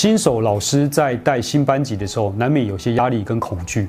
[0.00, 3.88] 新手老师在带新班级的时候，难免有些压力跟恐惧。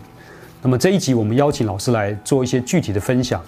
[0.59, 3.39] 那么这一集我们邀请老师来做一些具体的分享。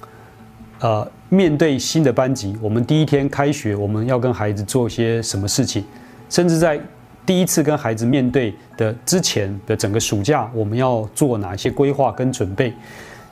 [0.80, 5.84] 呃，面对新的班级，我们第一天开学，我们要跟孩子做些什么事情？
[6.30, 6.80] 甚至在
[7.26, 12.72] 第一次跟孩子面对的之前的整个暑假，我们要做哪些规划跟准备？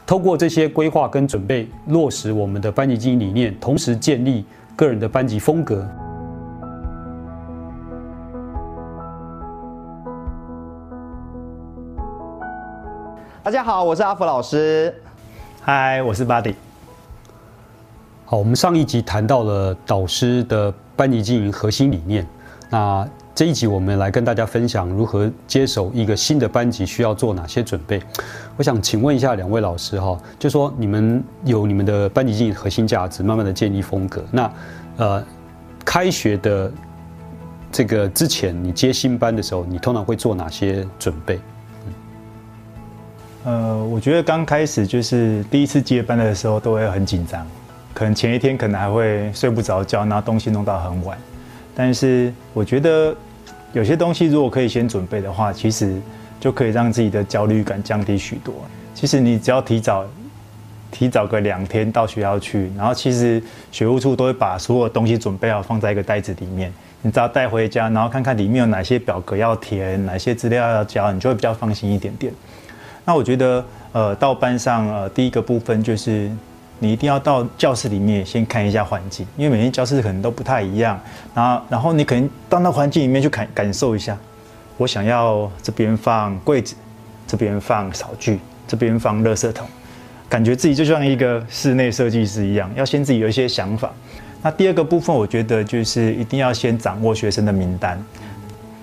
[0.08, 4.44] 透过这些规划跟准备，落实我们的班级经营理念，同时建立
[4.76, 5.88] 个人的班级风格。
[13.50, 14.94] 大家好，我是阿福老师。
[15.60, 16.54] 嗨，我是 Buddy。
[18.24, 22.24] 好，我们上一集谈到了导师的班级经营核心理念。
[22.70, 28.00] 那这一集我们来跟大家分享如何接手一个新的班级需要做哪些准备。
[28.56, 34.24] 我想请问一下两位老师哈，就说你们有你们的班级经营核心价值，慢慢的建立风格。
[34.32, 34.54] 那
[34.98, 35.26] 呃，
[35.84, 36.72] 开学的
[37.72, 41.40] 这个之前，你接新班的时候，你通常会做哪些准备？
[43.46, 47.46] 呃，我觉得刚开始就是第一次接班的时候，都会很紧张。
[47.94, 51.18] 可能前一天可能还会睡不着觉，拿东西弄到很晚。
[51.74, 53.16] 但是我觉得
[53.72, 56.00] 有些东西如果可以先准备的话，其实
[56.40, 58.54] 就可以让自己的焦虑感降低许多。
[58.94, 60.06] 其实你只要提早
[60.92, 72.34] 提早个两天到学校去，然后其实学务处都会把所有东西准备好放在一个袋子里面，你只要带回家，然后看看里面有哪些表格要填，哪些资料要交，你就会比较放心一点点。
[73.10, 76.30] 那我觉得呃到班上呃第一个部分就是。
[76.82, 80.98] 你一定要到教室里面先看一下环境，因为每间教室可能都不太一样。
[81.36, 84.18] 然后，然后你可能到那环境里面去感感受一下。
[84.78, 86.76] 我想要这边放柜子，
[87.28, 89.68] 这边放扫具，这边放垃圾桶，
[90.30, 93.92] 感觉自己就像一个室内设计师一样，要先自己有一些想法。
[94.42, 98.02] 那第二个部分，我觉得就是一定要先掌握学生的名单。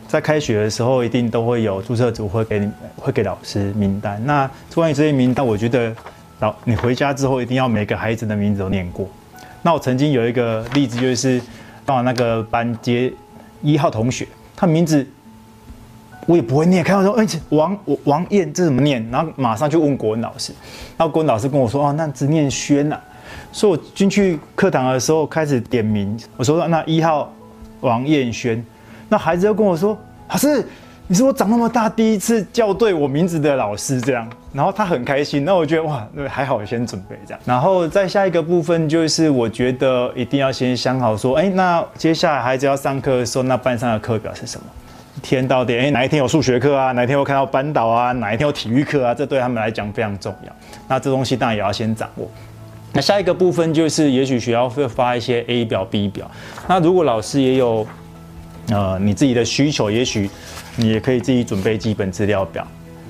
[0.09, 4.21] 在开学的时候，一定都会有注册组会给你会给老师名单。
[4.25, 5.95] 那关于这些名单，我觉得。
[6.39, 9.09] 老你回家之后一定要每个孩子的名字都念过。
[9.63, 11.41] 那我曾经有一个例子，就是
[11.87, 13.11] 到那个班接
[13.63, 15.09] 一号同学，他名字
[16.27, 19.03] 我也不会念，看到说哎王王燕这怎么念？
[19.11, 20.53] 然后马上就问国文老师，
[20.99, 23.01] 然后国文老师跟我说哦那只念轩呐。
[23.51, 27.33] 所以我进去课堂的时候开始点名，我说那一号
[27.81, 28.63] 王燕轩，
[29.09, 29.97] 那孩子又跟我说
[30.29, 30.65] 老师。
[31.09, 35.45] 你是我长那么大第一次叫对我名字的老师，这样，然后他很开心。
[35.45, 37.41] 那我觉得哇，那还好先准备这样。
[37.45, 44.67] 然后再下一个部分就是，我觉得一定要先想好说，哎，那接下来孩子要上课的时候，那班上的课表是什么？
[45.17, 46.91] 一天到底，哎，哪一天有数学课啊？
[46.91, 48.11] 哪一天会看到班导啊？
[48.11, 49.15] 哪一天有体育课啊？
[49.15, 50.53] 这对他们来讲非常重要。
[50.89, 52.29] 那这东西当然也要先掌握。
[52.93, 56.29] 那下一个部分就是，也许学校会发一些 A 表、B 表。
[56.67, 57.87] 那如果老师也有，
[58.69, 60.31] 呃，你自己的需求，也许。
[60.79, 62.69] 你也可以自己准备基本资料表，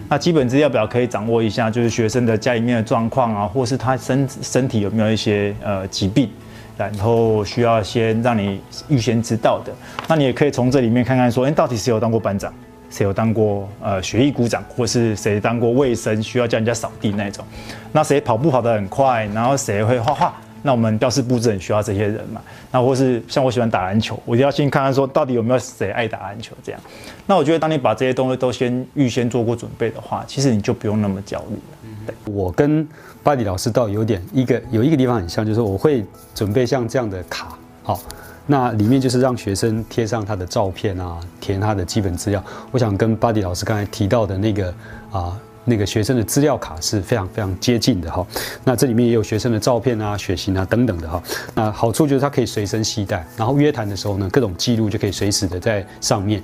[0.08, 6.30] 那基本资料表可以掌握一下，就是学生的家里面的状况啊，或是他身身体有没有一些呃疾病，
[6.78, 9.72] 然后需要先让你预先知道的。
[10.06, 12.54] 那你也可以从这里面看看说，哎，到底谁有当过班长，
[12.88, 17.44] 谁有当过呃学艺股长，或是谁当过卫生需要叫人家扫地那种，
[17.90, 20.34] 那谁跑步跑得很快，然后谁会画画。
[20.62, 22.40] 那我们教室布置很需要这些人嘛？
[22.72, 26.80] 那或是像我喜欢打篮球，我就要先看看说到底有没有谁爱打篮球这样。
[27.26, 32.14] 那我觉得当你把这些东西都先预先做过准备的话，其实你就不用那么焦虑了。
[32.24, 32.86] 我跟
[33.22, 38.00] 巴迪老师倒有点一个有一个地方很像，就是我会准备像这样的卡，好，
[38.46, 42.42] 那里面就是让学生贴上他的照片啊，填他的基本资料。
[42.70, 44.74] 我想跟巴迪老师刚才提到的那个
[45.10, 45.38] 啊。
[45.68, 48.26] 那个学生的资料卡是非常非常接近的哈，
[48.64, 51.22] 那这里面也有学生的照片啊、血型啊等等的哈。
[51.54, 56.42] 那好处就是它可以随身携带，然后约谈的时候呢，各种记录就可以随时的在上面。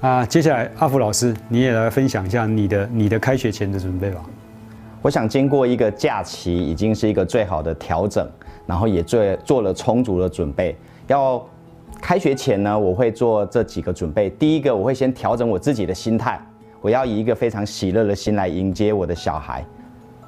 [0.00, 4.20] 啊，接下来阿福老师你也来分享一下你的你的开学前的准备吧。
[5.00, 8.28] 我想经过一个假期，已经是一个最好的调整，
[8.66, 10.76] 然后也做做了充足的准备。
[11.06, 11.40] 要
[12.00, 14.28] 开学前呢，我会做这几个准备。
[14.30, 16.40] 第一个，我会先调整我自己的心态。
[16.86, 19.66] 我要以一个非常喜乐的心来迎接我的小孩。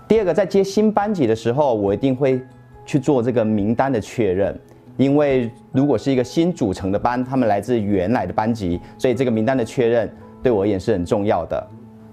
[0.08, 2.42] 第二个，在接新班级的时候，我一定会
[2.84, 4.58] 去做这个名单的确认，
[4.96, 10.12] 因为如果是一个新组成的班，他们来自原来的班级，所以这个名单的确认
[10.42, 11.64] 对我而言是很重要的。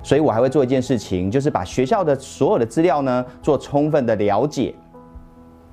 [0.03, 4.75] 所以我还会做一件事情，就是把学校的所有的资料呢做充分的了解，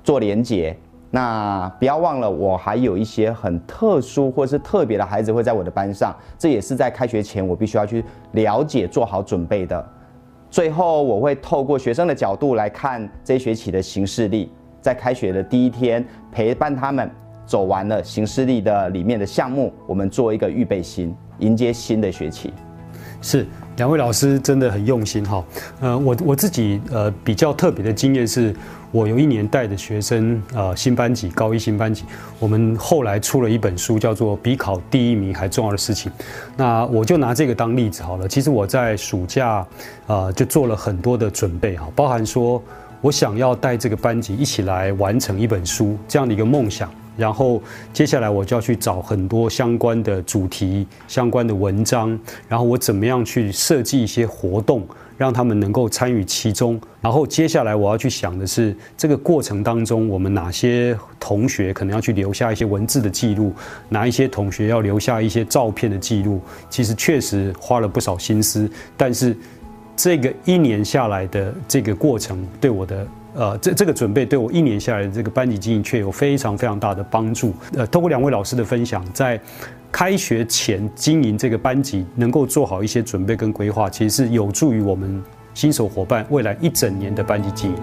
[0.03, 0.75] 做连结。
[1.15, 9.87] 那不要忘了，我还有一些很特殊或是特别的孩子会在我的班上，这也是在开学前我必须要去了解、做好准备的。
[10.49, 14.51] 最后，我会透过学生的角度来看这学期的行事历，
[14.81, 17.07] 在开学的第一天陪伴他们
[17.45, 21.15] 走完了行事历的里面的项目，我们做一个预备心。
[21.37, 22.51] 迎接新的学期。
[23.23, 23.47] 是
[23.77, 25.43] 两位老师真的很用心哈。
[25.79, 28.53] 呃，我我自己呃比较特别的经验是，
[28.91, 32.03] 我有一年带的学生呃新班级高一新班级，
[32.37, 36.11] 我们后来出了一本书，叫做《比考第一名还重要的事情》。
[36.55, 38.27] 那我就拿这个当例子好了。
[38.27, 39.65] 其实我在暑假
[40.05, 42.61] 呃就做了很多的准备哈，包含说
[43.01, 46.91] 我想要带这个班级一起来完成一本书这样的一个梦想。
[47.15, 47.61] 然后
[47.93, 52.17] 接下来我就要去找很多相关的主题、相关的文章，
[52.47, 54.85] 然后我怎么样去设计一些活动，
[55.17, 56.79] 让他们能够参与其中。
[57.01, 63.53] 然后接下来我要去想的是，这个过程当中，我们哪些同学可能要去留下一些文字的记录，
[63.89, 66.41] 哪一些同学要留下一些照片的记录。
[66.69, 69.37] 其实确实花了不少心思，但是
[69.95, 73.05] 这个一年下来的这个过程，对我的。
[73.35, 77.51] 呃，这这个准备对我一年下来的这个班级经营却有非常非常大的帮助。
[77.75, 79.39] 呃，通过两位老师的分享，在
[79.91, 85.19] 开学前经营这个班级，能够做好一些准备跟规划，其实是有助于我们
[85.55, 87.77] 新手伙伴未来一整年的班级经营。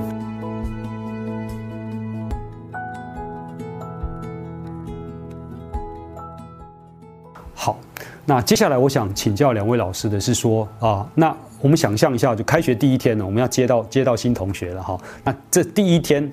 [7.55, 7.76] 好，
[8.25, 11.37] 那接下来我想请教两位老师的是说啊，那。
[11.61, 14.99] 我们想象一下，就开学第一天呢，我们要接到接到新同学了哈。
[15.23, 16.31] 那这第一天，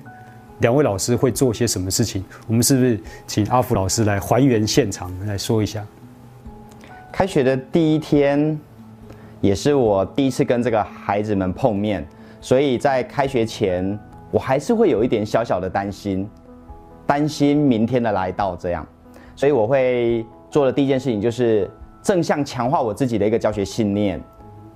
[0.60, 2.24] 两位老师会做些什么事情？
[2.46, 5.84] 我们是不是请阿福老师来还原现场来说一下？
[7.12, 8.58] 开学的第一天，
[9.42, 12.06] 也是我第一次跟这个孩子们碰面，
[12.40, 13.98] 所以在开学前，
[14.30, 16.26] 我还是会有一点小小的担心，
[17.06, 18.86] 担心明天的来到这样，
[19.36, 21.70] 所以我会做的第一件事情就是
[22.02, 24.18] 正向强化我自己的一个教学信念。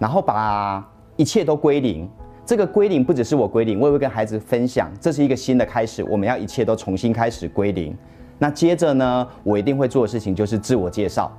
[0.03, 0.85] 然后把
[1.15, 2.11] 一切都归零，
[2.45, 7.97] 这个归零不只是我归零，我也会跟孩子分享，这是一个新的开始，我们要一切都重新开始归零。
[8.37, 11.31] 那接着呢，我一定会做的事情就是自我介绍。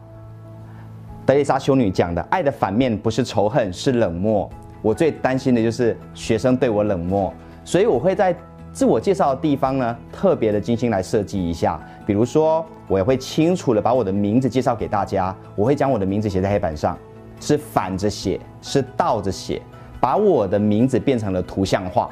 [1.25, 4.49] 德丽莎修女讲的，爱的反面不是仇恨，是冷漠。
[4.81, 7.33] 我最担心的就是学生对我冷漠，
[7.65, 8.33] 所以我会在
[8.71, 11.77] 自我介绍的地方呢，特别的精心来设计一下。
[12.05, 16.97] 比如说，我也会清楚的把我的名字介绍给大家，我会将我的名字写在黑板上。
[17.43, 19.61] 是反着写，是倒着写，
[19.99, 22.09] 把我的名字变成了图像化，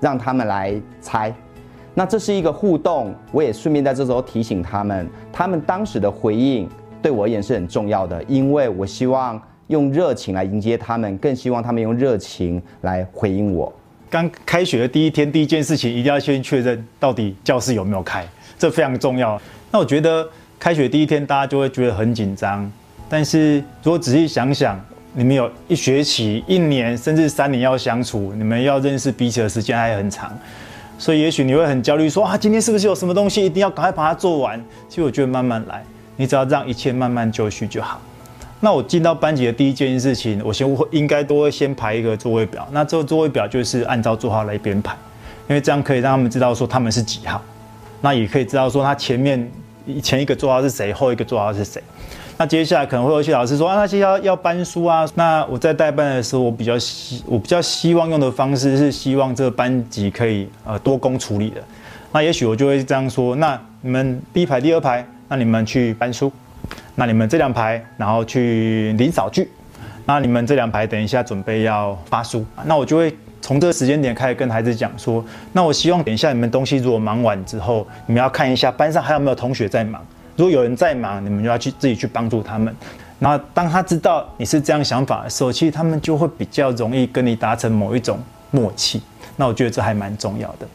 [0.00, 1.34] 让他们来猜。
[1.94, 6.68] 那这是一个互动，我也顺便在这时候提醒他们，他们当时的回应
[7.00, 13.72] 对我而言是很重要的，因为我希望用热情来迎接他们，更希望他们用热情来回应我。
[14.10, 18.28] 刚开学的第一天，第一件事情一定要先确认到底教室有没有开，
[18.58, 19.40] 这非常重要。
[19.72, 20.28] 那我觉得
[20.58, 22.70] 开学第一天大家就会觉得很紧张。
[23.08, 24.80] 但是如果仔细想想，
[25.14, 30.36] 你们有一学期、一年甚至三年要相处，你们要认识彼此的时间还很长，
[30.98, 34.62] 所以也许你会很焦虑，说啊，今天是不是有什么东西一定要赶快把它做完？
[34.88, 35.82] 其实我觉得慢慢来，
[36.16, 38.00] 你只要让一切慢慢就绪就好。
[38.60, 44.96] 那我进到班级的第一件事情，我先会应该都会先排一个座位表，那这个座位表就是按照座号来编排，
[45.48, 47.40] 因为这样可以让他们知道说他们是几号，
[48.00, 49.50] 那也可以知道说他前面
[50.02, 51.82] 前一个座号是谁，后一个座号是谁。
[52.38, 55.08] 那接下来可能会有些老师说啊，那些要要搬书啊。
[55.14, 61.62] 那我在代班的时候，我比较希我比较希望用的方式是希望这个班级可以呃多工处理的。
[62.12, 66.28] 那也许我就会这样说：那你们第一排、第二排，那你们去搬书；
[66.94, 69.44] 那你们这两排，然后去领扫具；
[70.04, 72.44] 那你们这两排等一下准备要发书。
[72.66, 80.04] 那我就会从这个时间点开始跟孩子讲说：那我希望等一下你们东西如果忙完之后，你们要看一下班上还有没有同学在忙。
[80.36, 82.74] 如果有人在忙，你们就要去自己去帮助他们。
[83.18, 88.18] 那当他知道你是这样想法的时候，其实他们就会比较容易跟你达成某一种
[88.50, 89.00] 默契。
[89.36, 90.66] 那我觉得这还蛮重要的。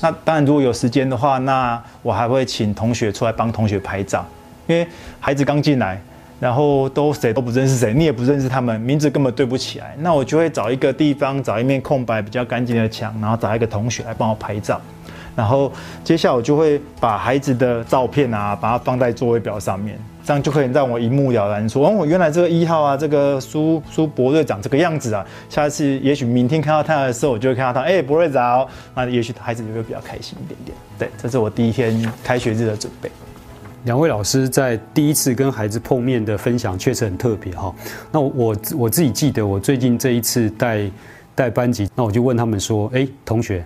[0.00, 4.26] 那当然，如果有时间的话，那我还会请同学出来帮同学拍照，
[4.66, 4.86] 因为
[5.20, 6.00] 孩子刚进来，
[6.40, 9.94] 然后都谁都不认识谁，你也不认识他们，名字根本对不起来。
[10.00, 14.80] 那我就会找一个地方，找一面空白、比较干净的墙，然后找一个同学来帮我拍照。
[15.36, 15.72] 然后
[16.02, 25.24] 接下来我就会把孩子的照片啊，把它放在座位表上面，这样就可以让我一目了然说，哦，原来这个一号啊，这个苏苏博瑞长这个样子啊。
[25.48, 28.68] 下次也许明天看到他的时候，我就会看到他，哎，博瑞早。
[28.94, 30.76] 那也许孩子就会比较开心一点点。
[30.98, 33.10] 对，这是我第一天开学日的准备。
[33.84, 37.74] 两位老师在第一次跟孩子碰面的分享确实很特别哈。
[38.10, 40.90] 那我我自己记得，我最近这一次带
[41.34, 43.62] 带班级，那我就问他们说，哎，同学。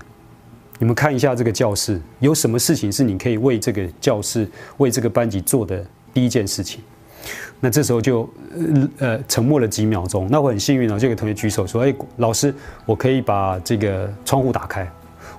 [0.79, 6.81] 你们看一下这个教室，有什么事情是你可以为这个教室、为这个班级做的第一件事情？
[7.61, 8.29] 那这时候就
[8.99, 10.29] 呃沉默了几秒钟。
[10.31, 12.55] 那我很幸运哦，这个同学举手说：“哎，老师，
[12.87, 14.89] 我可以把这个窗户打开。”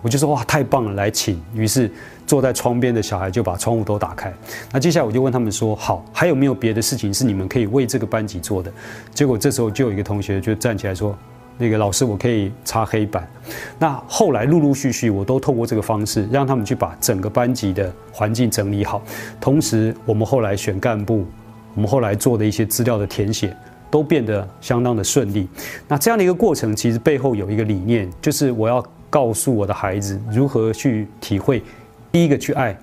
[0.01, 1.41] 我就说哇，太棒了，来请。
[1.53, 1.89] 于是
[2.27, 4.33] 坐在窗边的小孩就把窗户都打开。
[4.71, 8.71] 那接下来我就问他们说，好，还有没有别的事情是你们可以为这个班级做的？
[9.13, 11.17] 结果这时候就有一个同学就站起来说，
[11.59, 13.29] 那个老师，我可以擦黑板。
[13.77, 18.99] 那后来陆陆续续，我都透过这个方式让他们去把整个班级的环境整理好。
[19.39, 21.27] 同时，我们后来选干部，
[21.75, 23.55] 我们后来做的一些资料的填写。
[23.91, 25.47] 都变得相当的顺利。
[25.87, 31.63] 那这样的一个过程，其实背后有一个理念，就是我要告诉我的孩子如何去体会，
[32.11, 32.77] 第一个去爱，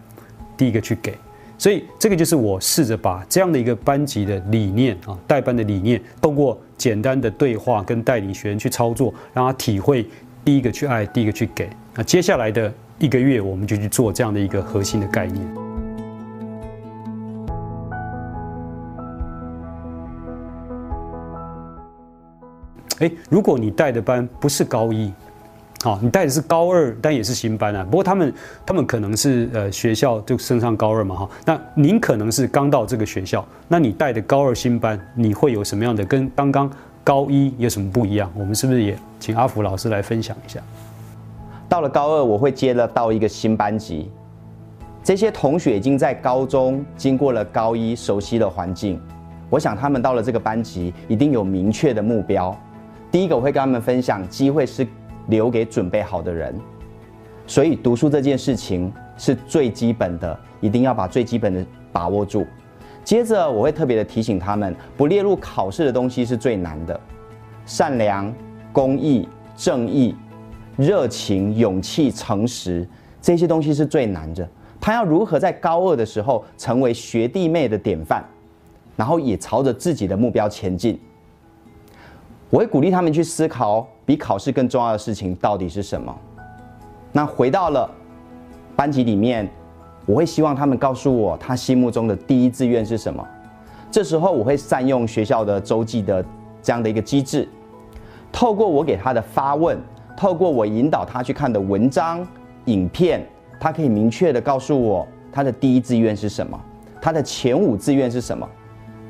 [0.56, 1.16] 第一个去给。
[1.58, 10.06] 所以这个就是我试着把这样的一个班级的理念啊，带班的理念，通过简单的对话跟带领学员去操作，让他体会
[10.44, 11.68] 第一个去爱，第一个去给。
[11.94, 15.54] 那接下来的一个月，我们就去做这样的一个核心的概念。
[22.98, 25.12] 哎，如果你带的班不是高一，
[25.84, 27.84] 好，你带的是高二，但也是新班啊。
[27.84, 28.32] 不过他们
[28.64, 31.30] 他们可能是呃学校就升上高二嘛哈。
[31.44, 36.70] 那您可能是刚到这个学校，那你带的高二新班，你会有什么样的跟刚刚
[37.04, 38.32] 高一有什么不一样？
[38.34, 40.60] 我们是不是也请阿福老师来分享一下？
[41.68, 44.10] 到了高二，我会接了到一个新班级，
[45.04, 49.00] 这些同学已经在高中经过了高一，熟悉了环境。
[49.50, 52.56] 我想他们到了这个班级，一定有明确的目标。
[53.12, 54.86] 第一个我会跟他们分享，机会是
[55.28, 56.54] 留给准备好的人，
[57.46, 62.46] 所以读书这件事情是最基本的，一定要把最基本的把握住。
[63.04, 67.00] 接着我会特别的提醒他们，不列入考试的东西是最难的，
[67.64, 68.32] 善良、
[68.72, 70.14] 公益、正义、
[70.76, 72.88] 热情、勇气、诚实
[73.20, 74.48] 这些东西是最难的。
[74.80, 78.24] 他要如何在高二的时候成为学弟妹的典范，
[78.96, 81.00] 然后也朝着自己的目标前进。
[82.50, 86.16] 我会鼓励他们去思考，比考试更重要的事情到底是什么。
[87.12, 87.90] 那回到了
[88.76, 89.46] 班级里面，
[90.06, 93.26] 我会希望他们告诉我他心目中的第一志愿是什么。
[93.90, 96.24] 这时候我会善用学校的周记的
[96.62, 97.48] 这样的一个机制，
[98.30, 99.78] 透过我给他的发问，
[100.16, 102.26] 透过我引导他去看的文章、
[102.66, 103.26] 影片，
[103.58, 106.60] 他可以明确的告诉我他的第一志愿是什么，
[107.00, 108.48] 他的前五志愿是什么。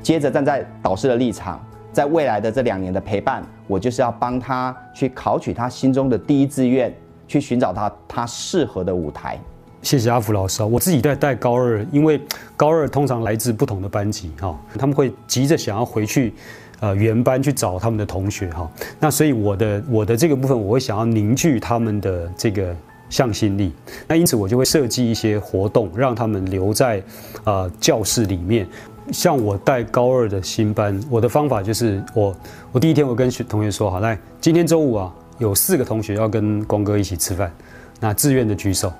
[0.01, 1.59] 接着站在导师的立场。
[1.97, 6.95] 在未来的这两年的陪伴，我就是要帮他去考取他心中的第一志愿，
[7.27, 9.35] 去寻找他他适合的舞台。
[9.81, 10.65] 谢谢阿福老师啊！
[10.67, 12.21] 我自己在带高二，因为
[12.55, 16.35] 高二通常来自不同的班级哈，他们会急着想要回去，
[16.81, 18.69] 呃，原班去找他们的同学哈。
[18.99, 22.75] 那所以我的我的这个部分，我会想要凝聚他们的这个
[23.09, 23.73] 向心力。
[24.07, 27.01] 那因此我就会设计一些活动，让他们留在
[27.43, 28.67] 呃教室里面。
[29.11, 32.35] 像我带高二的新班，我的方法就是我
[32.71, 37.51] 我第一天我跟学同学说好，来今天周五啊，有四个同学要跟光哥一起吃饭，
[37.99, 38.91] 那自愿的举手，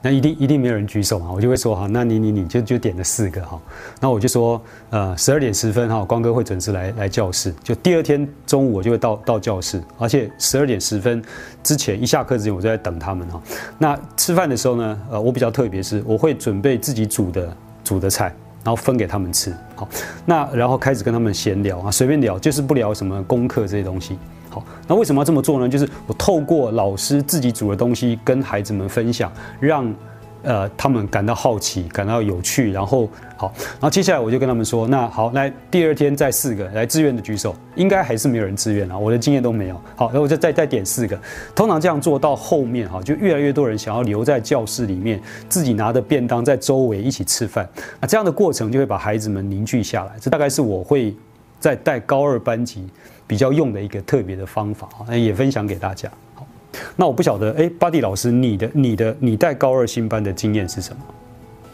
[0.00, 3.60] 那一定一定没有人举手嘛，我就会说好，那你你你就就点了四个哈，
[4.00, 11.20] 那我就说呃十二点十分哈，光哥会准时来来教室，就第二天中午我就会到到教室，而且十二点十分
[11.64, 13.42] 之前一下课之前我就在等他们哈，
[13.76, 18.32] 那吃饭的时候呢，呃我比较特别是我会准备自己煮的煮的菜。
[18.66, 19.88] 然后分给他们吃，好，
[20.24, 24.18] 那然后开始跟他们闲聊啊，随便聊，就是不聊什么功课这些东西。
[24.50, 25.68] 好，那为什么要这么做呢？
[25.68, 29.30] 就是我透过老师自己煮的东西跟孩子们分享，
[29.60, 29.94] 让。
[30.42, 39.80] 呃，他们感到好奇，感到有趣，然后好，然后接下来我就跟他们说，那好，来第二天再四个来自愿的举手，应该还是没有人自愿啊，我的经验都没有。
[39.96, 41.18] 好，那我就再再点四个，
[41.54, 47.68] 通常这样做到后面哈，就越来越多人想要留在教室里面，自己拿着便当在周围一起吃饭，
[48.00, 50.12] 那这样的过程就会把孩子们凝聚下来。
[50.20, 51.14] 这大概是我会
[51.58, 52.86] 在带高二班级
[53.26, 56.08] 比较用的一个特别的方法啊，也分享给大家。
[56.96, 61.02] 那我不晓得，哎，巴蒂老师，你的、你的、你带高二新班的经验是什么？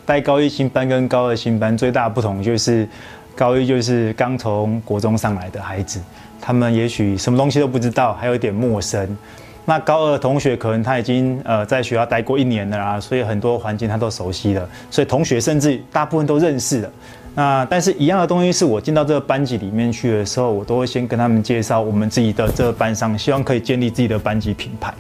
[0.04, 2.88] 带高一新班跟高二新班最大不同就是，
[3.36, 6.00] 高一就是刚从国中上来的孩子，
[6.40, 9.16] 他们也许什么东西都不知道，还有一点陌生。
[9.64, 16.90] 那高二同学可能他已经呃在学校待过一年了啊，所以很多环境他都熟悉了，所以同学甚至大部分都认识了。
[17.34, 24.92] 那但是一样的东西是我进到这个班级里面去的时候，我都会先跟他们介绍我们自己的这个班上，希望可以建立自己的班级品牌。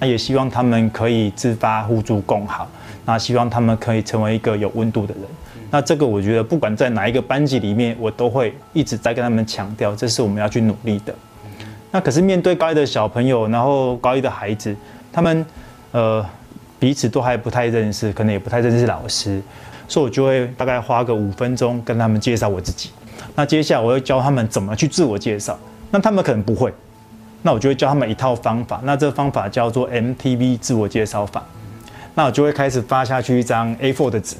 [0.00, 2.66] 那也希望他们可以自发互助共好。
[3.04, 5.24] 那希望他们可以成为一个有温度的人。
[5.70, 11.14] 那这个我觉得不管在哪一个班级里面，我都会一直在跟他们强调，这是我们要去努力的。
[11.90, 14.74] 那可是面对高一的小朋友，然后高一的孩子，
[15.12, 15.44] 他们
[15.92, 16.24] 呃
[16.78, 19.42] 彼此都还不太认识，可能也不太认识老师。
[19.88, 22.90] 所以我就会大概花个五分钟跟他们介绍我自己。
[23.34, 25.58] 那接下来我会教他们怎么去自我介绍。
[25.90, 26.72] 那他们可能不会，
[27.42, 31.44] 那我就会教他们一套方法，那这个方法叫做 MTV 自我介绍法。
[32.14, 34.36] 那我就会开始发下去一张 A4 的纸，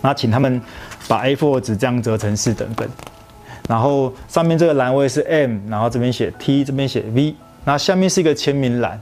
[0.00, 0.60] 然后请他们
[1.06, 2.88] 把 A4 纸这样折成四等份，
[3.68, 9.00] 然后上面这个栏位是 M，然后这边写 T，这边写 V，那下面是一个签名栏。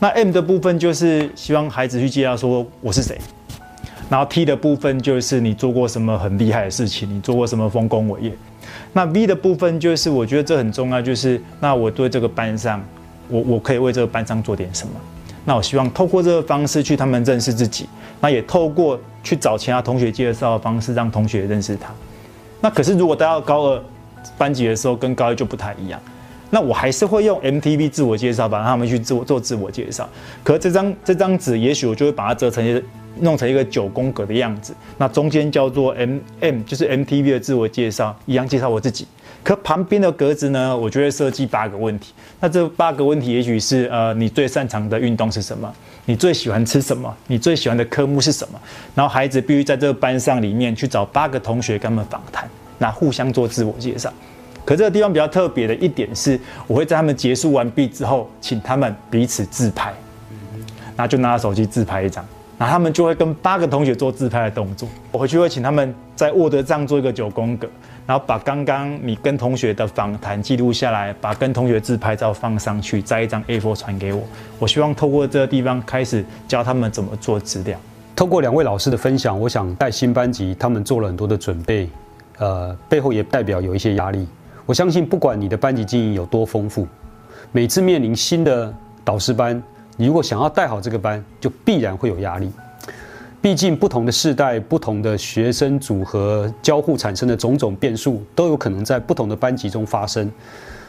[0.00, 3.16] 那 M 的部分就是希望孩子去介绍说我是谁，
[4.12, 8.32] 然后 T 的部分就是你做过什么很厉害的事情，你做过什么丰功伟业。
[8.92, 12.84] 那 V 的部分就是我觉得这很重要，就是那我对这个班上，
[13.28, 14.92] 我我可以为这个班上做点什么。
[15.46, 17.88] 那我希望透过这个方式去他们认识自己，
[18.20, 21.88] 那也透过去找其他同学介绍的方式让同学认识他。
[22.60, 23.82] 那可是如果到高二
[24.36, 25.98] 班级的时候跟高一就不太一样，
[26.50, 30.06] 那我还是会用 MTV 自我介绍，把他们去自我做自我介绍。
[30.44, 32.62] 可这张这张纸，也许我就会把它折成
[33.20, 39.06] 弄成一个九宫格的样子，那中间叫做 M M，就是 MTV 的自我介绍，一样介绍我自己。
[39.44, 42.12] 可旁边的格子呢，我就会设计八个问题。
[42.38, 45.72] 那这八个问题，也许是呃，你最擅长的运动是什么？
[46.04, 47.12] 你最喜欢吃什么？
[47.26, 48.60] 你最喜欢的科目是什么？
[48.94, 54.12] 然后孩子必须在这个班上里面去找八个同学跟他们访谈，那互相做自我介绍。
[54.64, 56.38] 可这个地方比较特别的一点是，
[56.68, 59.92] 我会在他们结束完毕之后，请他们彼此自拍，
[60.96, 62.24] 那就拿手机自拍一张。
[62.62, 64.88] 那他们就会跟八个同学做自拍的动作。
[65.10, 67.68] 我回去会请他们在 Word 上做一个九宫格。
[68.06, 74.22] 然后把刚刚你跟同学的访谈记录下来，把跟同学自拍照放上去，再一张 A4 传给我。
[74.60, 77.76] 我希望透过这个地方开始教他们怎么做资料。
[78.14, 81.88] 通过两位老师的分享，我想带新班级，他们做了很多的准备，
[82.38, 84.24] 呃，背后也代表有一些压力。
[84.66, 86.86] 我相信，不管你的班级经营有多丰富，
[87.50, 88.72] 每次面临新的
[89.04, 89.60] 导师班，
[89.96, 92.50] 你如果想要带好这个班，就必然会有压力。
[93.40, 100.30] 毕竟，不同的世代、不同的学生组合交互产生的种种变数，都有可能在不同的班级中发生。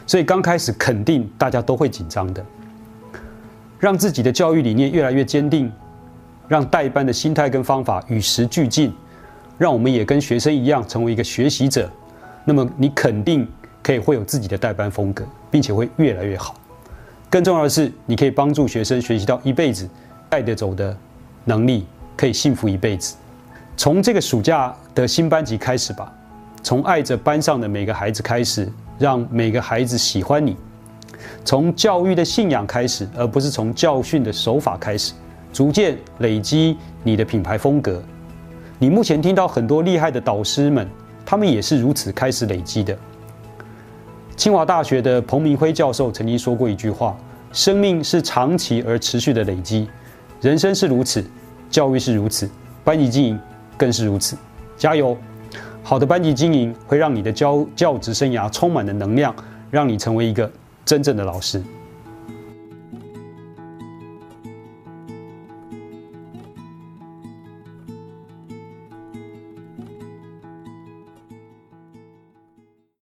[0.06, 2.46] 所以，刚开始肯定大家都会紧张的。
[3.80, 5.72] 让自己的教育理念越来越坚定，
[6.48, 8.94] 让带班的心态跟方法与时俱进，
[9.58, 11.90] 让我们也跟学生一样成为一个学习者。
[12.46, 13.48] 那么，你肯定
[13.82, 16.56] 可以会有自己的带班风格，并且会越来越好。
[17.34, 19.90] 更重要的是，你可以帮助学生学习到一辈子
[20.30, 20.96] 带得走的
[21.46, 21.84] 能力。
[22.16, 23.16] 可以幸福一辈子。
[23.76, 26.14] 从这个暑假的新班级开始吧，
[26.62, 30.56] 从爱着班上的每个孩子开始，让每个孩子喜欢你。
[31.44, 35.14] 从教育的信仰开始，而不是从教训的手法开始，
[35.52, 38.00] 逐渐累积你的品牌风格。
[38.78, 40.88] 你目前听到很多厉害的导师们，
[41.26, 42.96] 他们也是如此开始累积的。
[44.36, 47.16] 清华大学的彭明辉教授曾经说过一句话
[47.54, 49.88] ：“生命是长期而持续的累积，
[50.42, 51.24] 人生是如此。”
[51.70, 52.48] 教育是如此，
[52.84, 53.40] 班级经营
[53.78, 54.38] 更是如此。
[54.78, 55.18] 加油！
[55.82, 59.36] 好的班级经营会让你的教教职生涯充满了能量，
[59.72, 60.52] 让你成为一个
[60.86, 61.64] 真正的老师。